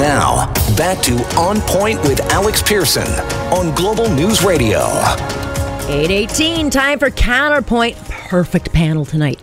[0.00, 3.06] Now, back to On Point with Alex Pearson
[3.52, 4.78] on Global News Radio.
[4.78, 7.98] 818, time for Counterpoint.
[8.08, 9.42] Perfect panel tonight.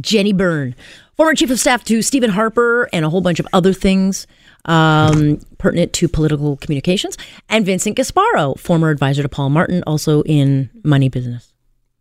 [0.00, 0.76] Jenny Byrne,
[1.16, 4.28] former chief of staff to Stephen Harper and a whole bunch of other things
[4.66, 10.70] um, pertinent to political communications, and Vincent Gasparro, former advisor to Paul Martin, also in
[10.84, 11.52] money business.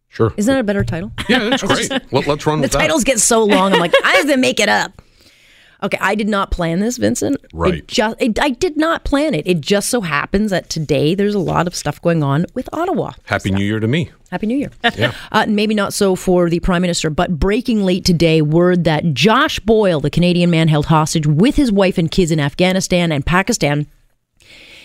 [0.08, 0.32] Sure.
[0.38, 1.12] Isn't that a better title?
[1.28, 1.90] Yeah, that's great.
[2.12, 2.78] Let, us run the with that.
[2.78, 3.74] titles get so long.
[3.74, 5.02] I'm like, I have to make it up.
[5.84, 7.38] Okay, I did not plan this, Vincent.
[7.54, 7.76] Right.
[7.76, 9.46] It just, it, I did not plan it.
[9.46, 13.12] It just so happens that today there's a lot of stuff going on with Ottawa.
[13.26, 14.10] Happy New Year to me.
[14.32, 14.72] Happy New Year.
[14.96, 15.14] Yeah.
[15.32, 19.60] Uh, maybe not so for the Prime Minister, but breaking late today word that Josh
[19.60, 23.88] Boyle, the Canadian man held hostage with his wife and kids in Afghanistan and Pakistan,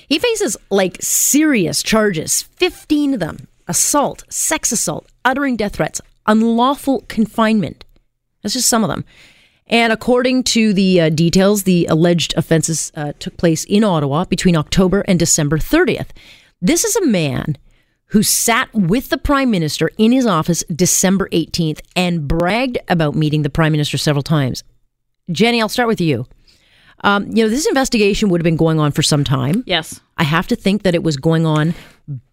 [0.09, 7.03] he faces like serious charges, 15 of them assault, sex assault, uttering death threats, unlawful
[7.09, 7.85] confinement.
[8.43, 9.05] That's just some of them.
[9.73, 14.55] And according to the uh, details, the alleged offenses uh, took place in Ottawa between
[14.55, 16.11] October and December 30th.
[16.61, 17.57] This is a man
[18.09, 23.41] who sat with the prime minister in his office December 18th and bragged about meeting
[23.41, 24.63] the prime minister several times.
[25.31, 26.27] Jenny, I'll start with you.
[27.03, 29.65] Um, you know, this investigation would have been going on for some time.
[29.67, 29.99] Yes.
[30.19, 31.75] I have to think that it was going on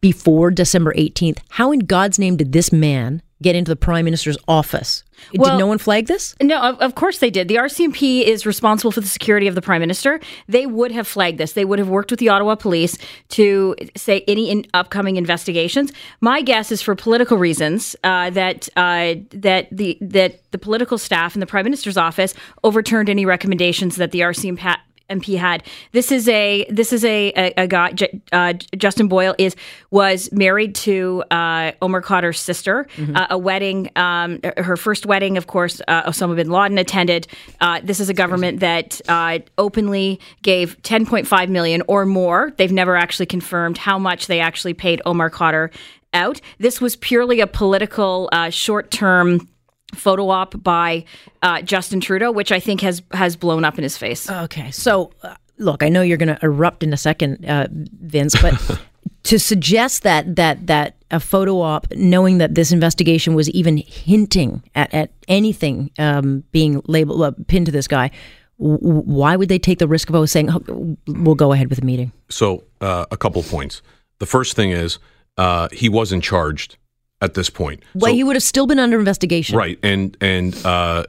[0.02, 1.40] before December 18th.
[1.52, 5.04] How in God's name did this man get into the prime minister's office?
[5.36, 6.36] Well, did no one flag this?
[6.42, 7.48] No, of, of, course they did.
[7.48, 10.20] The RCMP is responsible for the security of the prime minister.
[10.48, 11.54] They would have flagged this.
[11.54, 12.98] They would have worked with the Ottawa police
[13.30, 15.92] to say any in upcoming investigations.
[16.22, 21.36] My guess is for political reasons uh, that uh, that the that the political staff
[21.36, 24.78] in the prime minister's office overturned any recommendations that the RCMP
[25.10, 25.64] MP had.
[25.92, 27.94] This is a this is a a, a guy.
[28.32, 29.56] Uh, Justin Boyle is
[29.92, 32.88] was married to uh, Omar Khadr's sister.
[32.96, 33.16] Mm-hmm.
[33.16, 37.28] Uh, a wedding, um, her first wedding, of course, uh, Osama bin Laden attended.
[37.62, 42.54] Uh, this is a government that uh, openly gave 10.5 million or more.
[42.58, 45.74] They've never actually confirmed how much they actually paid Omar Khadr
[46.14, 46.42] out.
[46.58, 49.48] This was purely a political short term
[49.96, 51.04] photo op by
[51.42, 54.30] uh, Justin Trudeau, which I think has has blown up in his face.
[54.30, 58.36] Okay, so uh, look, I know you're going to erupt in a second, uh, Vince,
[58.42, 58.80] but
[59.24, 64.64] to suggest that that that a photo op, knowing that this investigation was even hinting
[64.76, 68.12] at, at anything um, being labeled uh, pinned to this guy.
[68.58, 71.86] why would they take the risk of always saying oh, we'll go ahead with the
[71.86, 72.12] meeting?
[72.30, 73.82] So, uh, a couple of points.
[74.20, 75.00] The first thing is
[75.38, 76.78] uh, he wasn't charged
[77.22, 77.84] at this point.
[77.94, 79.58] Well, so, he would have still been under investigation.
[79.58, 79.80] Right.
[79.84, 81.06] And and uh,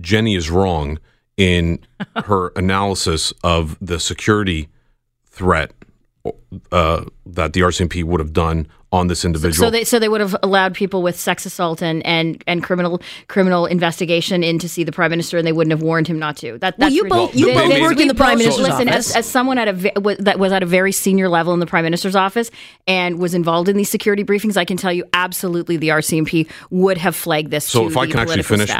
[0.00, 0.98] Jenny is wrong
[1.36, 1.80] in
[2.24, 4.68] her analysis of the security
[5.26, 5.72] threat
[6.70, 9.66] uh, that the RCMP would have done on this individual.
[9.66, 13.00] So they so they would have allowed people with sex assault and and, and criminal
[13.26, 16.36] criminal investigation in to see the prime minister, and they wouldn't have warned him not
[16.38, 16.58] to.
[16.58, 19.10] That well, you both you both work in the prime minister's listen, office.
[19.10, 21.84] As, as someone at a that was at a very senior level in the prime
[21.84, 22.50] minister's office
[22.86, 26.98] and was involved in these security briefings, I can tell you absolutely the RCMP would
[26.98, 27.66] have flagged this.
[27.66, 28.70] So if I can actually finish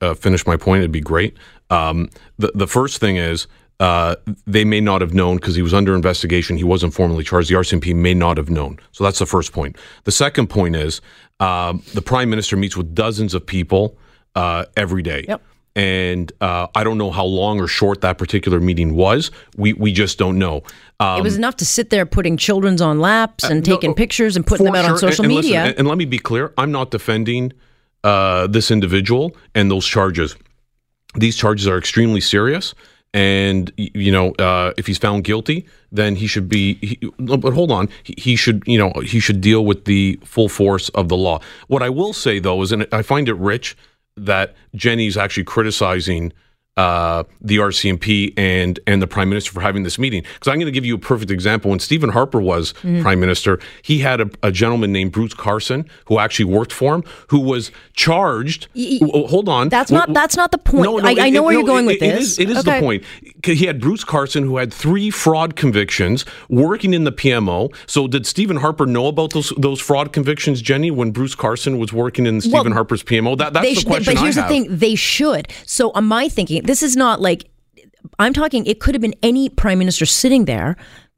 [0.00, 1.36] uh, finish my point, it'd be great.
[1.70, 4.16] Um, the the first thing is uh,
[4.46, 6.56] they may not have known because he was under investigation.
[6.56, 7.50] He wasn't formally charged.
[7.50, 8.78] The RCMP may not have known.
[8.92, 9.76] So that's the first point.
[10.04, 11.00] The second point is
[11.40, 13.98] uh, the prime minister meets with dozens of people
[14.34, 15.26] uh, every day.
[15.28, 15.42] Yep.
[15.74, 19.30] And uh, I don't know how long or short that particular meeting was.
[19.58, 20.62] We we just don't know.
[21.00, 24.36] Um, it was enough to sit there putting children's on laps and taking no, pictures
[24.36, 24.92] and putting them out sure.
[24.92, 25.58] on social and, and media.
[25.58, 27.52] Listen, and, and, let me be clear: I'm not defending
[28.04, 30.34] uh, this individual and those charges.
[31.14, 32.74] These charges are extremely serious
[33.16, 37.70] and you know uh, if he's found guilty then he should be he, but hold
[37.72, 37.88] on.
[38.02, 41.40] He, he, should you know he should deal with the full force of the law.
[41.68, 43.74] What i will say though is and i find it rich
[44.18, 46.32] that jenny's actually criticizing
[46.76, 50.22] uh, the RCMP and and the Prime Minister for having this meeting.
[50.34, 51.70] Because I'm going to give you a perfect example.
[51.70, 53.00] When Stephen Harper was mm-hmm.
[53.00, 57.04] Prime Minister, he had a, a, gentleman named Bruce Carson who actually worked for him,
[57.28, 58.68] who was charged.
[58.74, 60.84] Y- hold on, that's not that's not the point.
[60.84, 62.32] No, no, I, it, I know where you're going it, with it this.
[62.32, 62.78] Is, it is okay.
[62.78, 63.04] the point.
[63.44, 67.74] He had Bruce Carson who had three fraud convictions, working in the PMO.
[67.86, 71.90] So did Stephen Harper know about those those fraud convictions, Jenny, when Bruce Carson was
[71.90, 73.38] working in Stephen well, Harper's PMO?
[73.38, 74.14] That that's the question.
[74.14, 75.48] But here's the thing: they should.
[75.64, 77.50] So, am I thinking this is not like
[78.18, 80.76] I'm talking, it could have been any prime minister sitting there,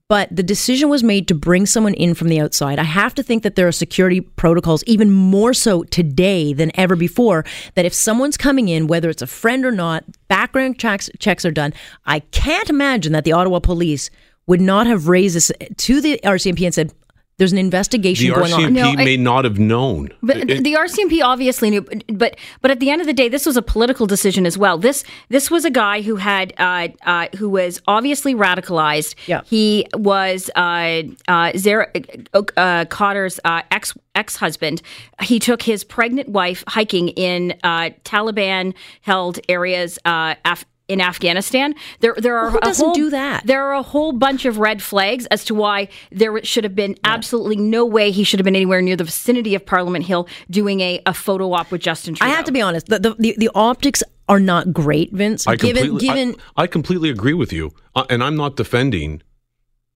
[0.08, 2.78] but the decision was made to bring someone in from the outside.
[2.78, 6.96] I have to think that there are security protocols, even more so today than ever
[6.96, 11.44] before, that if someone's coming in, whether it's a friend or not, background checks, checks
[11.44, 11.74] are done.
[12.06, 14.10] I can't imagine that the Ottawa police
[14.46, 16.94] would not have raised this to the RCMP and said,
[17.38, 18.72] there's an investigation The going RCMP on.
[18.74, 20.10] No, I- may not have known.
[20.22, 23.46] But It- the RCMP obviously knew, but but at the end of the day, this
[23.46, 24.76] was a political decision as well.
[24.76, 29.14] This this was a guy who had uh, uh, who was obviously radicalized.
[29.26, 29.42] Yeah.
[29.46, 31.86] he was uh, uh, Zara
[32.34, 34.82] uh, Khadr's uh, ex ex husband.
[35.22, 39.98] He took his pregnant wife hiking in uh, Taliban held areas.
[40.04, 43.46] Uh, Af- in Afghanistan, there there are who a doesn't whole, do that?
[43.46, 46.96] There are a whole bunch of red flags as to why there should have been
[47.04, 50.80] absolutely no way he should have been anywhere near the vicinity of Parliament Hill doing
[50.80, 52.32] a, a photo op with Justin Trudeau.
[52.32, 55.46] I have to be honest, the, the, the, the optics are not great, Vince.
[55.46, 59.22] I given completely, given I, I completely agree with you, uh, and I'm not defending.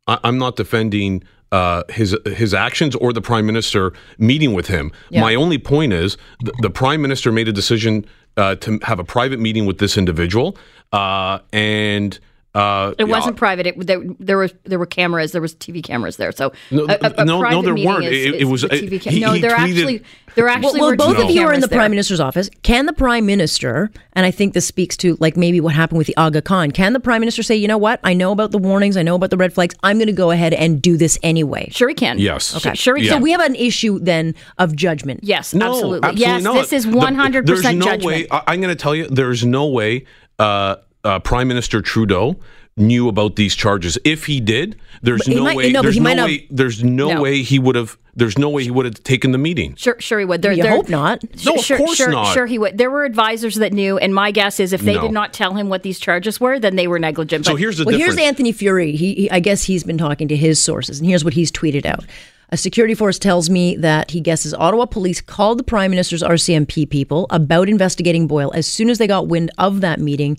[0.06, 1.22] I, I'm not defending
[1.52, 4.90] uh, his his actions or the prime minister meeting with him.
[5.10, 8.06] My only point is the, the prime minister made a decision
[8.36, 10.56] uh, to have a private meeting with this individual,
[10.92, 12.18] uh, and.
[12.54, 13.66] Uh, It wasn't private.
[13.66, 15.32] It, there, there were there were cameras.
[15.32, 16.32] There was TV cameras there.
[16.32, 18.04] So No, a, a, a no, no, there weren't.
[18.04, 20.02] Is, It- it is was- the TV it- cam- he- no, he there tweeted- actually
[20.34, 21.78] there actually well, were both TV of you are in the there.
[21.78, 22.48] prime minister's office.
[22.62, 26.06] Can the prime minister, and I think this speaks to like maybe what happened with
[26.06, 28.58] the Aga Khan, can the prime minister say, you know what, I know about the
[28.58, 31.18] warnings, I know about the red flags, I'm going to go ahead and do this
[31.22, 31.68] anyway?
[31.70, 32.18] Sure, he can.
[32.18, 32.54] Yes.
[32.56, 32.74] Okay.
[32.74, 33.12] Sure, he Yeah.
[33.12, 35.20] So we have an issue then of judgment.
[35.22, 36.14] Yes, No, absolutely.
[36.16, 36.54] Yes, not.
[36.54, 38.04] this is The- one hundred There's percent no judgment.
[38.06, 38.26] way.
[38.30, 40.04] I, I'm going to tell you, there's no way
[40.38, 42.36] uh, uh, Prime Minister Trudeau
[42.76, 43.98] knew about these charges.
[44.04, 45.72] If he did, there's he no might- way.
[45.72, 46.46] no, there's he no might not- way.
[46.50, 47.20] There's no, No.
[47.20, 47.98] way he would have.
[48.14, 49.74] There's no way he would have taken the meeting.
[49.76, 50.42] Sure, sure he would.
[50.42, 51.22] There, You there- hope not.
[51.46, 52.32] No, of course sure, not.
[52.34, 52.76] Sure, he would.
[52.76, 55.00] There were advisors that knew, and my guess is if they No.
[55.02, 57.46] did not tell him what these charges were, then they were negligent.
[57.46, 58.18] So But here's the Well, difference.
[58.18, 58.94] here's Anthony Furey.
[58.94, 61.86] He, he, I guess he's been talking to his sources, and here's what he's tweeted
[61.86, 62.04] out.
[62.50, 66.84] A security force tells me that he guesses Ottawa police called the Prime Minister's RCMP
[66.84, 70.36] people about investigating Boyle as soon as they got wind of that meeting,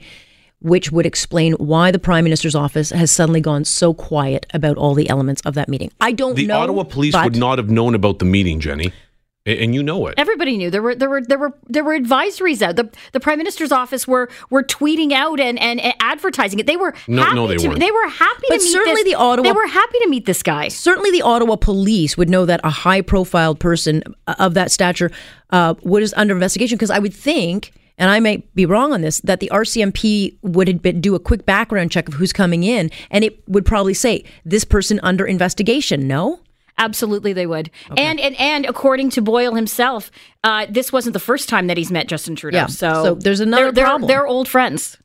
[0.63, 4.95] which would explain why the Prime Minister's office has suddenly gone so quiet about all
[4.95, 5.92] the elements of that meeting.
[6.01, 6.56] I don't the know.
[6.56, 8.92] The Ottawa police but would not have known about the meeting, Jenny,
[9.45, 10.13] and you know it.
[10.18, 12.77] Everybody knew there were there were there were there were advisories out.
[12.77, 16.65] The the prime minister's office were were tweeting out and, and, and advertising it.
[16.65, 17.80] They were No, happy no, they to, weren't.
[17.81, 20.25] They were happy But to meet certainly this- the Ottawa- They were happy to meet
[20.25, 20.69] this guy.
[20.69, 24.01] Certainly, the Ottawa police would know that a high profile person
[24.39, 25.12] of that stature
[25.50, 26.77] uh, would is under investigation.
[26.77, 30.67] Because I would think, and I might be wrong on this, that the RCMP would
[30.67, 33.93] have been, do a quick background check of who's coming in, and it would probably
[33.93, 36.07] say this person under investigation.
[36.07, 36.39] No,
[36.77, 37.69] Absolutely, they would.
[37.97, 40.09] And and and according to Boyle himself,
[40.43, 42.57] uh, this wasn't the first time that he's met Justin Trudeau.
[42.57, 42.65] Yeah.
[42.65, 44.07] So, So there's another they're, they're, problem.
[44.07, 44.97] They're old friends.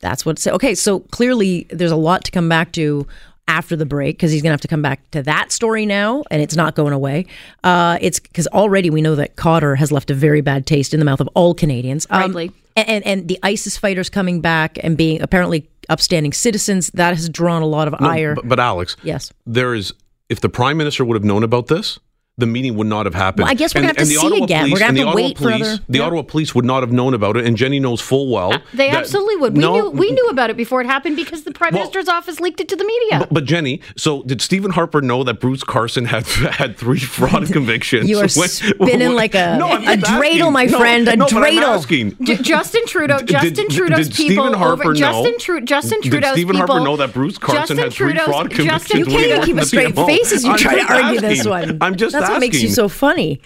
[0.00, 0.46] that's what.
[0.46, 3.06] Okay, so clearly there's a lot to come back to
[3.46, 6.22] after the break because he's going to have to come back to that story now,
[6.30, 7.26] and it's not going away.
[7.62, 11.00] Uh, it's because already we know that Khadr has left a very bad taste in
[11.00, 12.06] the mouth of all Canadians.
[12.10, 12.52] Um, Rightly.
[12.76, 17.28] and, and and the ISIS fighters coming back and being apparently upstanding citizens that has
[17.28, 18.34] drawn a lot of ire.
[18.34, 19.32] But, but Alex, Yes.
[19.46, 19.92] there is.
[20.30, 21.98] If the Prime Minister would have known about this,
[22.36, 23.44] the meeting would not have happened.
[23.44, 24.70] Well, I guess we're gonna have to see Ottawa again.
[24.72, 26.04] We're gonna have to wait for other- The yeah.
[26.04, 28.54] Ottawa Police would not have known about it, and Jenny knows full well.
[28.54, 29.54] Uh, they that- absolutely would.
[29.54, 32.08] We No, knew we knew about it before it happened because the prime Well- minister's
[32.08, 33.20] office leaked it to the media.
[33.20, 36.26] But, but Jenny, so did Stephen Harper know that Bruce Carson had
[36.58, 38.08] had three fraud convictions?
[38.10, 41.62] You are spinning like a- I'm a dreidel, my No, friend, a no, dreidel.
[41.76, 42.16] asking.
[42.22, 46.00] J- Justin Trudeau, Did- Justin Trudeau's did people, Stephen Harper over, know- Justin, Tru- Justin
[46.00, 46.56] Did Stephen people.
[46.56, 48.66] Harper know that Bruce Carson Justin had three Trudeau's- fraud convictions?
[48.82, 51.78] Justin you can't even keep a straight face as you try to argue this one.
[51.80, 52.48] I'm just That's asking.
[52.48, 53.40] what makes you so funny.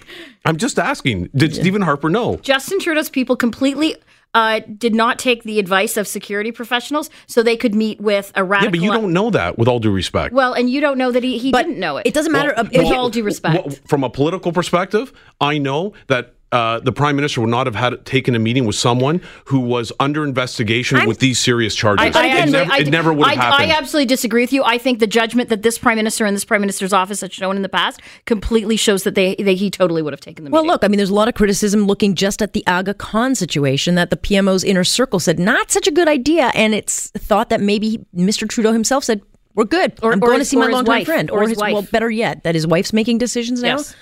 [0.44, 1.28] I'm just asking.
[1.34, 2.36] Did Stephen Harper know?
[2.36, 3.96] Justin Trudeau's people completely
[4.34, 8.44] uh, did not take the advice of security professionals so they could meet with a
[8.44, 8.66] radical.
[8.66, 9.58] Yeah, but you don't know that.
[9.58, 10.34] With all due respect.
[10.34, 12.06] Well, and you don't know that he, he But didn't know it.
[12.06, 12.52] it doesn't matter.
[12.56, 13.66] Well, uh, with if- all due respect.
[13.66, 17.74] Well, from a political perspective, I know that uh, the prime minister would not have
[17.74, 22.06] had taken a meeting with someone who was under investigation with these serious charges.
[22.06, 23.72] I, But I, again, it, never, I- it never would have I, happened.
[23.72, 24.64] I absolutely disagree with you.
[24.64, 27.56] I think the judgment that this prime minister and this prime minister's office has shown
[27.56, 30.62] in the past completely shows that they, they he totally would have taken the Well,
[30.62, 30.72] meeting.
[30.72, 33.94] look, I mean, there's a lot of criticism looking just at the Aga Khan situation
[33.96, 37.60] that the PMO's inner circle said not such a good idea, and it's thought that
[37.60, 38.48] maybe Mr.
[38.48, 39.20] Trudeau himself said
[39.54, 39.92] we're good.
[40.02, 41.06] Or- I'm or going his- to see my longtime wife.
[41.06, 41.90] friend, Or his well, wife.
[41.90, 43.76] better yet, that his wife's making decisions now.
[43.76, 43.94] Yes.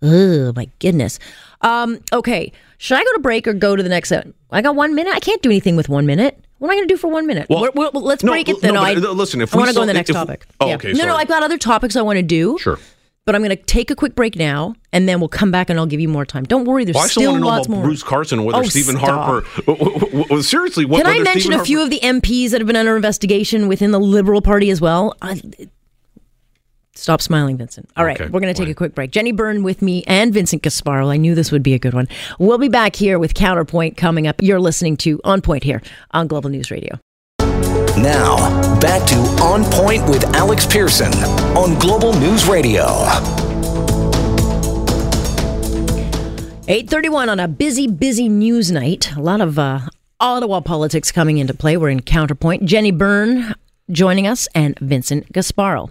[0.00, 1.18] Oh my goodness.
[1.60, 4.28] Um, okay, should I go to break or go to the next set?
[4.50, 5.14] I got one minute.
[5.14, 6.42] I can't do anything with one minute.
[6.58, 7.46] What am I going to do for one minute?
[7.50, 8.54] Well, We're- we're- let's no, break it.
[8.54, 8.74] no, then.
[8.74, 10.46] but, I, uh, listen, if I we want to go on the next if- topic.
[10.60, 10.74] oh, Yeah.
[10.76, 11.14] okay, No, no.
[11.16, 12.58] I've got other topics I want to do.
[12.60, 12.78] sure.
[13.26, 15.78] but I'm going to take a quick break now, and then we'll come back and
[15.78, 16.44] I'll give you more time.
[16.44, 17.82] Don't worry, there's Well, I still still want to know about more.
[17.84, 19.44] Bruce Carson, whether Oh, Stephen stop.
[19.66, 20.24] Harper.
[20.30, 22.66] Well, seriously, what, Can I mention Stephen a few Harper- of the MPs that have
[22.66, 25.14] been under investigation within the Liberal Party as well?
[25.20, 25.42] I,
[26.98, 27.88] stop smiling, Vincent.
[27.96, 29.10] All right, Okay, we're going to take a quick break.
[29.10, 31.08] Jenny Byrne with me and Vincent Gasparro.
[31.08, 32.08] I knew this would be a good one.
[32.38, 34.42] We'll be back here with Counterpoint coming up.
[34.42, 35.80] You're listening to On Point here
[36.12, 36.98] on Global News Radio.
[37.40, 38.36] Now,
[38.80, 41.12] back to On Point with Alex Pearson
[41.56, 42.84] on Global News Radio.
[46.70, 49.10] 831 on a busy, busy news night.
[49.16, 49.80] A lot of uh,
[50.20, 51.76] Ottawa politics coming into play.
[51.78, 52.66] We're in Counterpoint.
[52.66, 53.54] Jenny Byrne
[53.90, 55.90] joining us and Vincent Gasparro.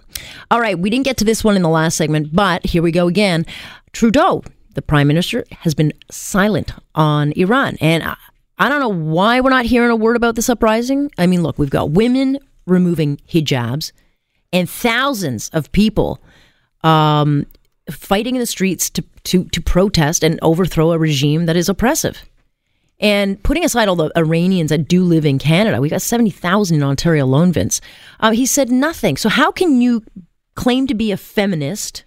[0.50, 2.92] All right, we didn't get to this one in the last segment, but here we
[2.92, 3.46] go again.
[3.92, 4.42] Trudeau,
[4.74, 7.76] the prime minister, has been silent on Iran.
[7.80, 8.16] And I,
[8.58, 11.10] I don't know why we're not hearing a word about this uprising.
[11.18, 13.92] I mean, look, we've got women removing hijabs
[14.52, 16.22] and thousands of people
[16.82, 17.46] um,
[17.90, 22.22] fighting in the streets to, to, to protest and overthrow a regime that is oppressive.
[23.00, 26.82] And putting aside all the Iranians that do live in Canada, we've got 70,000 in
[26.82, 27.80] Ontario alone, Vince.
[28.20, 29.16] Uh, he said nothing.
[29.16, 30.04] So, how can you
[30.56, 32.04] claim to be a feminist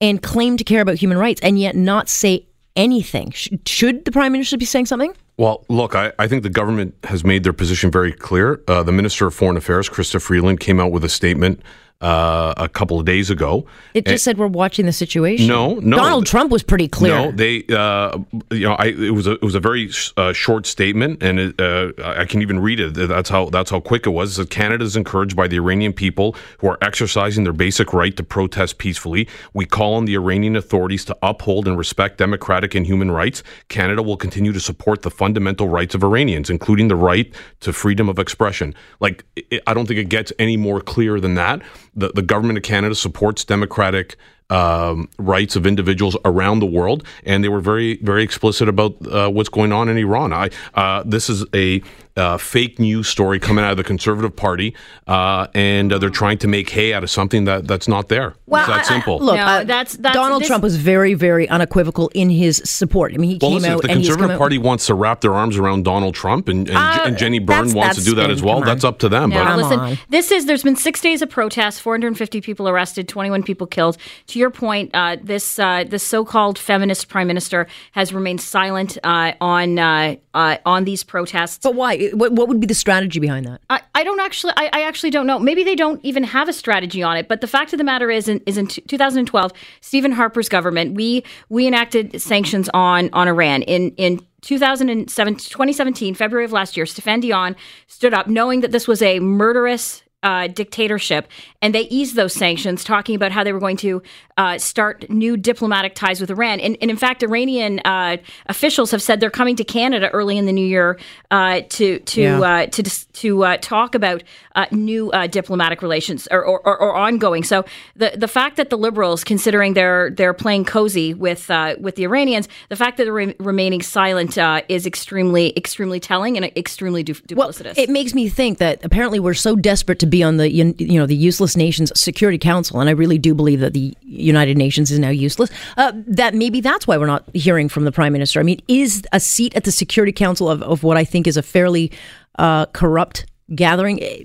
[0.00, 2.46] and claim to care about human rights and yet not say
[2.76, 3.30] anything?
[3.30, 5.14] Sh- should the prime minister be saying something?
[5.38, 8.60] Well, look, I, I think the government has made their position very clear.
[8.68, 11.62] Uh, the Minister of Foreign Affairs, Chrystia Freeland, came out with a statement
[12.00, 13.66] uh, a couple of days ago.
[13.92, 15.46] It just said we're watching the situation.
[15.46, 15.96] No, no.
[15.96, 17.14] Donald Trump was pretty clear.
[17.14, 18.18] No, they, uh,
[18.50, 21.60] you know, I it was a it was a very uh, short statement, and it,
[21.60, 22.94] uh, I can even read it.
[22.94, 24.32] That's how that's how quick it was.
[24.32, 28.16] It said Canada is encouraged by the Iranian people who are exercising their basic right
[28.16, 29.28] to protest peacefully.
[29.52, 33.42] We call on the Iranian authorities to uphold and respect democratic and human rights.
[33.68, 38.08] Canada will continue to support the fundamental rights of Iranians, including the right to freedom
[38.08, 38.74] of expression.
[39.00, 41.60] Like, it, I don't think it gets any more clear than that.
[41.94, 44.16] The the government of Canada supports democratic
[44.50, 49.30] um, rights of individuals around the world, and they were very, very explicit about uh,
[49.30, 50.32] what's going on in Iran.
[50.32, 51.82] I, uh, this is a
[52.16, 54.74] uh, fake news story coming out of the Conservative Party,
[55.06, 58.34] uh, and they're trying to make hay out of something that, that's not there.
[58.50, 59.18] Well, it's that I- I- simple.
[59.20, 63.12] look, No, uh, that's- that's- Donald this- Trump was very, very unequivocal in his support.
[63.14, 64.58] I mean, he well, came listen, out if the and he's come Conservative out- Party
[64.58, 67.74] wants to wrap their arms around Donald Trump and, and, Uh, and Jenny that's- Byrne
[67.74, 68.30] wants to do that spin.
[68.32, 69.30] as well, that's up to them.
[69.30, 69.78] No, but Come listen.
[69.80, 69.98] on.
[70.08, 73.96] This is there's been six days of protests, 450 people arrested, 21 people killed.
[74.28, 79.32] To your point, uh, this uh, this so-called feminist prime minister has remained silent uh,
[79.40, 81.60] on uh, uh, on these protests.
[81.62, 82.08] But why?
[82.14, 83.60] What, what would be the strategy behind that?
[83.70, 85.38] I, I don't actually I, I actually don't know.
[85.38, 87.28] Maybe they don't even have a strategy on it.
[87.28, 90.94] But the fact of the matter is, in, is in t- 2012, Stephen Harper's government
[90.94, 94.20] we we enacted sanctions on on Iran in in.
[94.42, 97.54] 2007, 2017, February of last year, Stéphane Dion
[97.88, 101.26] stood up knowing that this was a murderous uh, dictatorship,
[101.62, 104.02] and they eased those sanctions, talking about how they were going to
[104.36, 106.60] uh, start new diplomatic ties with Iran.
[106.60, 110.46] And, and in fact, Iranian uh, officials have said they're coming to Canada early in
[110.46, 110.98] the new year
[111.30, 112.40] uh, to to Yeah.
[112.40, 114.22] uh, to to uh, talk about
[114.56, 117.42] uh, new uh, diplomatic relations or, or, or, or ongoing.
[117.44, 117.64] So
[117.96, 122.04] the the fact that the liberals, considering they're they're playing cozy with uh, with the
[122.04, 127.02] Iranians, the fact that they're re- remaining silent uh, is extremely extremely telling and extremely
[127.02, 127.78] du- Well, duplicitous.
[127.78, 131.06] it makes me think that apparently we're so desperate to be on the you know
[131.06, 134.98] the useless nations Security Council, and I really do believe that the United Nations is
[134.98, 135.50] now useless.
[135.76, 138.40] Uh, that maybe that's why we're not hearing from the Prime Minister.
[138.40, 141.36] I mean, is a seat at the Security Council of, of what I think is
[141.36, 141.92] a fairly
[142.38, 144.24] uh, corrupt gathering eh,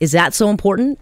[0.00, 0.98] is that so important?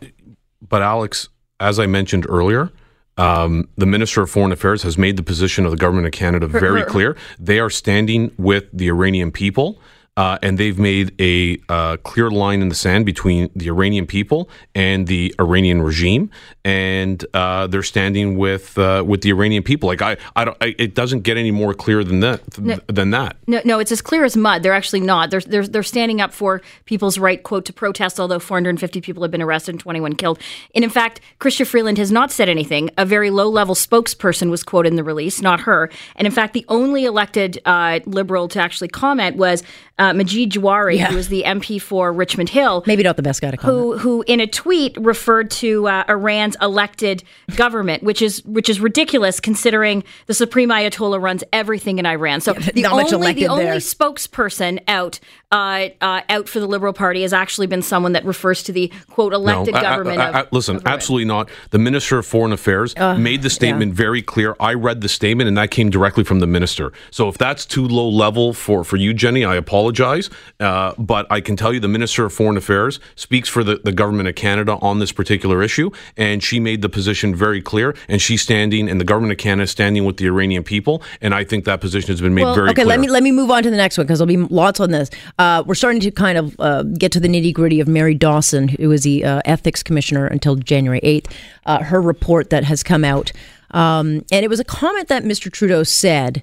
[0.66, 1.28] But Alex,
[1.60, 2.70] as I mentioned earlier,
[3.18, 6.46] um, the Minister of Foreign Affairs has made the position of the government of Canada
[6.46, 7.16] very clear.
[7.38, 9.80] They are standing with the Iranian people.
[10.16, 14.48] Uh, and they've made a uh, clear line in the sand between the Iranian people
[14.74, 16.30] and the Iranian regime,
[16.64, 19.88] and uh, they're standing with uh, with the Iranian people.
[19.88, 20.56] Like I, I don't.
[20.60, 22.40] I, it doesn't get any more clear than that.
[22.88, 23.36] Than that.
[23.46, 24.62] No, no, it's as clear as mud.
[24.62, 25.30] They're actually not.
[25.30, 29.30] They're, they're, they're standing up for people's right, quote, to protest, although 450 people have
[29.30, 30.40] been arrested and 21 killed.
[30.74, 32.90] And in fact, Chrystia Freeland has not said anything.
[32.96, 35.90] A very low level spokesperson was quoted in the release, not her.
[36.16, 39.62] And in fact, the only elected uh, liberal to actually comment was
[40.10, 41.06] uh, Majid Jowhari, Yeah.
[41.08, 42.82] who was the MP for Richmond Hill.
[42.86, 43.78] Maybe not the best guy to comment.
[43.78, 47.22] Who, who in a tweet referred to uh, Iran's elected
[47.56, 52.40] government, which is which is ridiculous considering the Supreme Ayatollah runs everything in Iran.
[52.40, 55.18] So the not much only the elected only spokesperson out
[55.52, 58.92] uh, uh, out for the Liberal Party has actually been someone that refers to the
[59.10, 60.20] quote elected I- I- government.
[60.20, 61.48] I- of, I- listen, of absolutely not.
[61.70, 64.56] The Minister of Foreign Affairs made the statement very clear.
[64.60, 66.92] I read the statement, and that came directly from the minister.
[67.10, 69.95] So if that's too low level for, for you, Jenny, I apologize.
[70.00, 70.30] Apologize.
[70.60, 73.92] Uh, but I can tell you the Minister of Foreign Affairs speaks for the, the
[73.92, 77.94] government of Canada on this particular issue, and she made the position very clear.
[78.08, 81.02] And she's standing, and the government of Canada is standing with the Iranian people.
[81.20, 82.86] And I think that position has been made Well, very okay, clear.
[82.86, 84.90] let me let me move on to the next one because there'll be lots on
[84.90, 85.10] this.
[85.38, 88.68] Uh, we're starting to kind of uh, get to the nitty gritty of Mary Dawson,
[88.68, 91.34] who was the uh, ethics commissioner until January eighth.
[91.64, 93.32] Uh, her report that has come out,
[93.72, 95.50] um, and it was a comment that Mr.
[95.50, 96.42] Trudeau said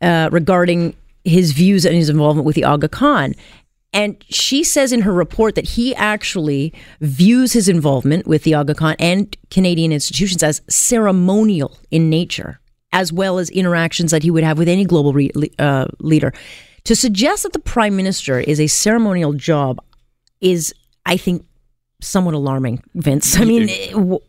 [0.00, 3.34] uh, regarding his views and his involvement with the Aga Khan.
[3.92, 8.74] And she says in her report that he actually views his involvement with the Aga
[8.74, 12.60] Khan and Canadian institutions as ceremonial in nature,
[12.92, 16.32] as well as interactions that he would have with any global re- uh, leader.
[16.84, 19.78] To suggest that the prime minister is a ceremonial job
[20.40, 20.74] is,
[21.06, 21.46] I think,
[22.00, 23.38] somewhat alarming, Vince.
[23.38, 23.68] I mean,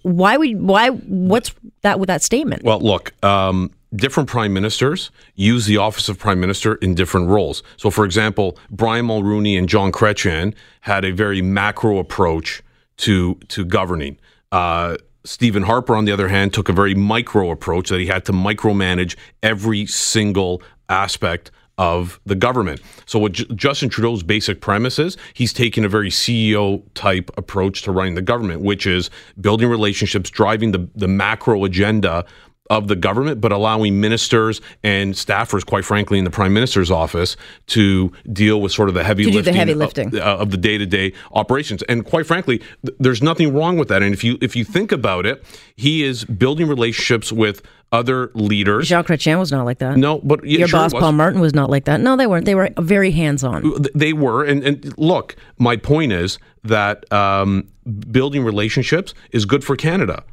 [0.03, 0.89] why would why?
[0.89, 2.63] What's that with that statement?
[2.63, 7.63] Well, look, um, different prime ministers use the office of prime minister in different roles.
[7.77, 12.61] So, for example, Brian Mulroney and Jean Chrétien had a very macro approach
[12.97, 14.17] to to governing.
[14.51, 18.25] Uh, Stephen Harper, on the other hand, took a very micro approach that he had
[18.25, 22.79] to micromanage every single aspect of the government.
[23.05, 27.81] So, what J- Justin Trudeau's basic premise is, he's taking a very CEO type approach
[27.83, 29.09] to running the government, which is
[29.41, 32.25] building relationships, driving the, the macro agenda
[32.69, 37.38] of the government, but allowing ministers and staffers, quite frankly, in the prime minister's office
[37.67, 40.17] to deal with sort of the heavy To do the lifting, heavy of- lifting.
[40.19, 41.84] uh, of the day-to-day operations.
[41.84, 44.01] And quite frankly, th- there's nothing wrong with that.
[44.01, 45.43] And if you if you think about it,
[45.75, 48.88] he is building relationships with other leaders.
[48.88, 49.95] Jacques Chrétien was not like that.
[49.95, 50.93] No, but yeah, Your sure boss.
[50.93, 52.01] Paul Martin, was not like that.
[52.01, 52.45] No, they weren't.
[52.45, 53.75] They were very hands on.
[53.93, 57.67] They were, and, and look, my point is that um,
[58.12, 60.24] building relationships is good for Canada,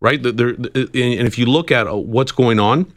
[0.00, 0.20] right?
[0.22, 2.92] There, and if you look at uh, what's going on,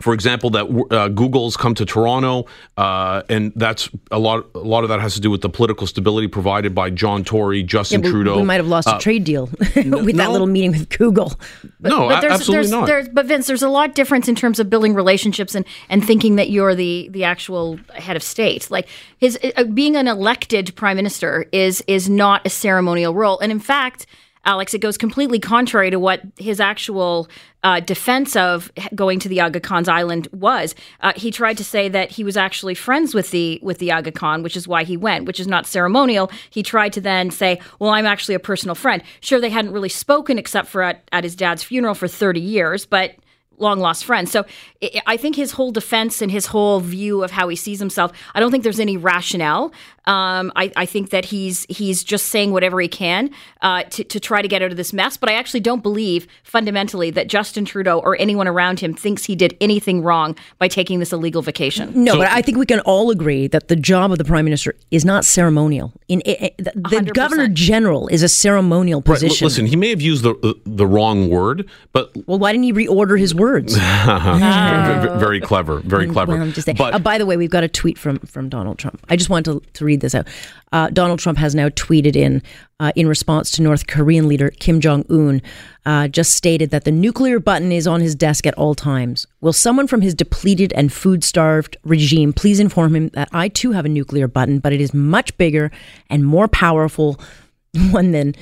[0.00, 2.46] for example, that uh, Google's come to Toronto,
[2.78, 4.46] uh, and that's a lot.
[4.54, 7.62] A lot of that has to do with the political stability provided by John Tory,
[7.62, 8.38] Justin we, Trudeau.
[8.38, 11.38] we might have lost a trade deal with that little meeting with Google.
[11.80, 12.86] no, but there's, absolutely there's, not.
[12.86, 16.36] There's, but Vince, there's a lot difference in terms of building relationships and, and thinking
[16.36, 18.70] that you're the the actual head of state.
[18.70, 23.52] Like his uh, being an elected prime minister is is not a ceremonial role, and
[23.52, 24.06] in fact.
[24.44, 27.28] Alex, it goes completely contrary to what his actual
[27.62, 30.74] uh, defense of going to the Aga Khan's island was.
[31.00, 34.12] Uh, he tried to say that he was actually friends with the with the Aga
[34.12, 36.30] Khan, which is why he went, which is not ceremonial.
[36.48, 39.90] He tried to then say, "Well, I'm actually a personal friend." Sure, they hadn't really
[39.90, 43.16] spoken except for at, at his dad's funeral for 30 years, but
[43.60, 44.30] long lost friends.
[44.30, 44.46] So
[44.82, 48.12] I I think his whole defense and his whole view of how he sees himself,
[48.34, 49.72] I don't think there's any rationale.
[50.10, 53.30] Um, I, I think that he's he's just saying whatever he can
[53.62, 55.16] uh, to, to try to get out of this mess.
[55.16, 59.36] But I actually don't believe fundamentally that Justin Trudeau or anyone around him thinks he
[59.36, 61.92] did anything wrong by taking this illegal vacation.
[61.94, 64.74] No, but I think we can all agree that the job of the prime minister
[64.90, 65.92] is not ceremonial.
[66.08, 66.72] In i i- the,
[67.04, 69.44] the governor general is a ceremonial Right, l- position.
[69.46, 72.72] listen, he may have used the the, the wrong word, but well, why didn't he
[72.72, 73.74] reorder his words?
[73.76, 76.32] v- v- very clever, very clever.
[76.32, 76.76] Well, I'm just saying.
[76.78, 79.00] But Uh, by the way, we've got a tweet from from Donald Trump.
[79.08, 80.26] I just wanted to, to read this out.
[80.72, 82.42] Uh, Donald Trump has now tweeted in
[82.78, 85.42] uh, in response to North Korean leader Kim Jong Un.
[85.86, 89.26] Uh, just stated that the nuclear button is on his desk at all times.
[89.40, 93.72] Will someone from his depleted and food starved regime please inform him that I too
[93.72, 95.70] have a nuclear button, but it is much bigger
[96.08, 97.18] and more powerful
[97.90, 98.34] one than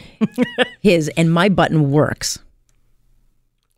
[0.80, 2.38] his, and my button works.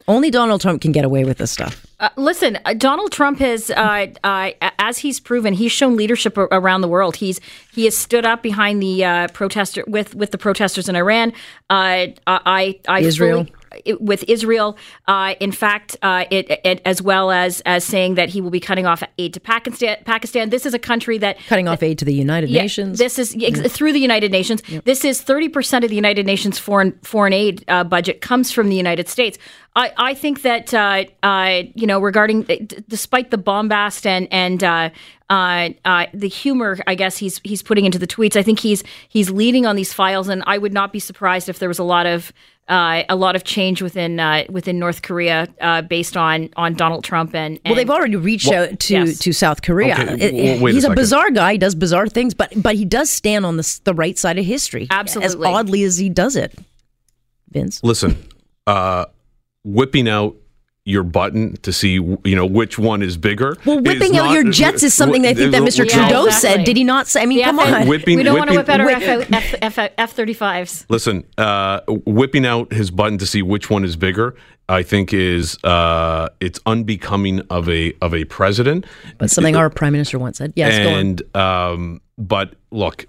[0.08, 1.86] Only Donald Trump can get away with this stuff.
[2.00, 6.48] Uh, listen, uh, Donald Trump has, uh, uh, as he's proven, he's shown leadership a-
[6.50, 7.16] around the world.
[7.16, 7.40] He's
[7.72, 11.32] he has stood up behind the uh, protester with with the protesters in Iran.
[11.68, 13.44] Uh, I I Israel.
[13.44, 13.54] fully-
[14.00, 14.76] with Israel.
[15.06, 18.60] Uh, in fact, uh, it, it as well as as saying that he will be
[18.60, 19.98] cutting off aid to Pakistan.
[20.04, 20.50] Pakistan.
[20.50, 22.98] This is a country that Cutting off aid to the United yeah, Nations.
[22.98, 24.62] This is ex- through the United Nations.
[24.84, 28.68] This is thirty percent of the United Nations foreign foreign aid uh, budget comes from
[28.68, 29.38] the United States.
[29.76, 34.64] I, I think that uh, uh, you know regarding d- despite the bombast and and
[34.64, 34.90] uh,
[35.28, 38.34] uh, uh, the humor, I guess he's he's putting into the tweets.
[38.36, 41.60] I think he's he's leading on these files, and I would not be surprised if
[41.60, 42.32] there was a lot of
[42.70, 47.04] uh, a lot of change within uh, within North Korea uh, based on on Donald
[47.04, 49.18] Trump and, and Well, they've already reached out to, yes.
[49.18, 49.94] to South Korea.
[49.94, 50.94] Okay, It- w- wait a he's a, second.
[50.96, 51.52] bizarre guy.
[51.52, 54.44] He does bizarre things, but but he does stand on the the right side of
[54.44, 54.86] history.
[54.90, 55.48] Absolutely.
[55.48, 56.56] as oddly as he does it.
[57.50, 58.16] Vince, listen,
[58.66, 59.06] uh,
[59.64, 60.36] whipping out
[60.86, 63.56] your button to see you know which one is bigger.
[63.66, 65.84] Well, whipping out not- your jets is something I think that Mr.
[65.86, 66.32] Yeah, Trudeau exactly.
[66.50, 66.64] said.
[66.64, 67.22] Did he not say?
[67.22, 67.88] I mean, The come F- on.
[67.88, 70.86] Whipping- we don't want to whip out our F- F- F- F-35s.
[70.88, 74.34] Listen, uh, whipping out his button to see which one is bigger,
[74.70, 78.86] I think is uh, it's unbecoming of a of a president.
[79.18, 80.52] But something our prime minister once said.
[80.56, 80.98] Yes, go on.
[80.98, 83.06] and um, but look,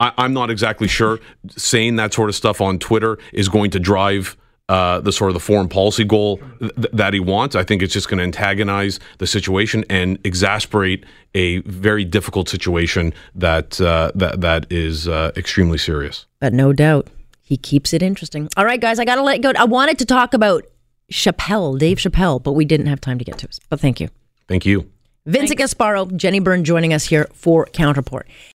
[0.00, 1.20] I, I'm not exactly sure
[1.54, 4.36] saying that sort of stuff on Twitter is going to drive.
[4.70, 7.92] Uh, the sort of the foreign policy goal th- that he wants, I think it's
[7.92, 11.04] just going to antagonize the situation and exasperate
[11.34, 16.26] a very difficult situation that uh, that that is uh, extremely serious.
[16.38, 17.08] But no doubt,
[17.42, 18.48] he keeps it interesting.
[18.56, 19.50] All right, guys, I got to let go.
[19.58, 20.64] I wanted to talk about
[21.10, 23.58] Chappelle, Dave Chappelle, but we didn't have time to get to it.
[23.70, 24.08] But thank you.
[24.46, 24.88] Thank you.
[25.26, 28.26] Vincent Gasparro, Jenny Byrne joining us here for Counterpoint.